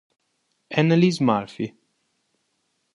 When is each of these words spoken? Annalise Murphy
Annalise 0.79 1.21
Murphy 1.21 1.75